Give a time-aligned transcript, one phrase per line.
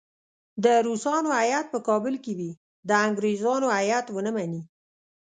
[0.63, 2.51] د روسانو هیات په کابل کې وي
[2.89, 4.61] د انګریزانو هیات ونه مني.